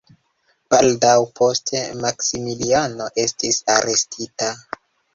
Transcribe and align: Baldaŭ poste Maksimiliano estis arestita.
Baldaŭ 0.73 1.11
poste 1.41 1.83
Maksimiliano 2.01 3.13
estis 3.29 3.63
arestita. 3.79 4.55